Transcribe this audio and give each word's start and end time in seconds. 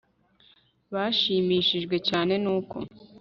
bashimishijwe 0.93 1.95
cyane 2.07 2.33
n 2.43 2.45
uko 2.57 2.75